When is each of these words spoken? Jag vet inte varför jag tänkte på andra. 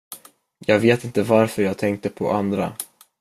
Jag 0.65 0.79
vet 0.79 1.03
inte 1.03 1.23
varför 1.23 1.61
jag 1.61 1.77
tänkte 1.77 2.09
på 2.09 2.31
andra. 2.31 2.73